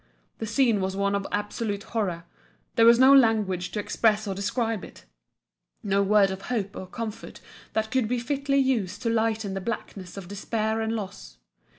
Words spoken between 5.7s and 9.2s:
no word of hope or comfort that could be fitly used to